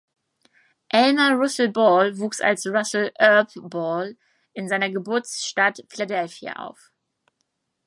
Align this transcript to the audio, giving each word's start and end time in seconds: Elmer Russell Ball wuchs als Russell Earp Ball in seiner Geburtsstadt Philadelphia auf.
Elmer 0.89 1.35
Russell 1.37 1.67
Ball 1.69 2.17
wuchs 2.17 2.41
als 2.41 2.65
Russell 2.65 3.11
Earp 3.19 3.51
Ball 3.69 4.17
in 4.53 4.67
seiner 4.67 4.89
Geburtsstadt 4.89 5.81
Philadelphia 5.89 6.53
auf. 6.55 6.91